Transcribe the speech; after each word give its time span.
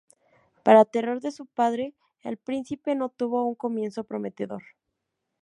Para 0.63 0.83
terror 0.85 1.21
de 1.21 1.29
su 1.29 1.45
padre, 1.45 1.93
el 2.21 2.37
príncipe 2.37 2.95
no 2.95 3.09
tuvo 3.09 3.45
un 3.45 3.53
comienzo 3.53 4.03
prometedor. 4.03 4.63